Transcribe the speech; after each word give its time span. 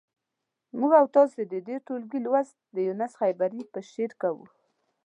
موږ 0.79 0.91
او 1.01 1.05
تاسو 1.15 1.39
د 1.51 1.55
دې 1.67 1.77
ټولګي 1.85 2.19
لوست 2.25 2.55
د 2.75 2.77
یونس 2.87 3.13
خیبري 3.21 3.61
په 3.73 3.79
شعر 3.91 4.11
کوو. 4.21 4.45